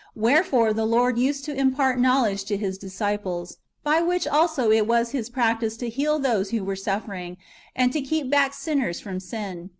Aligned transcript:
Wherefore 0.15 0.73
the 0.73 0.87
Lord 0.87 1.19
used 1.19 1.45
to 1.45 1.53
impart 1.53 1.99
knowledge 1.99 2.45
to 2.45 2.57
His 2.57 2.79
disciples, 2.79 3.57
by 3.83 4.01
which 4.01 4.25
also 4.27 4.71
it 4.71 4.87
was 4.87 5.11
His 5.11 5.29
practice 5.29 5.77
to 5.77 5.89
heal 5.89 6.17
those 6.17 6.49
who 6.49 6.63
were 6.63 6.75
suffering, 6.75 7.37
and 7.75 7.93
to 7.93 8.01
keep 8.01 8.27
back 8.27 8.55
sinners 8.55 8.99
from 8.99 9.19
sin. 9.19 9.69